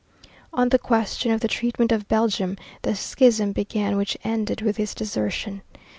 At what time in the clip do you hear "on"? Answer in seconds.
0.51-0.69